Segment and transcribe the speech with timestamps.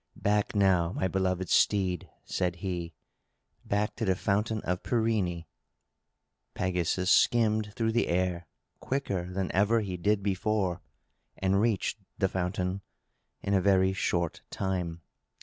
[0.15, 2.95] "Back now, my beloved steed!" said he.
[3.63, 5.45] "Back to the Fountain of Pirene!"
[6.55, 8.47] Pegasus skimmed through the air,
[8.79, 10.81] quicker than ever he did before,
[11.37, 12.81] and reached the fountain
[13.43, 15.01] in a very short time.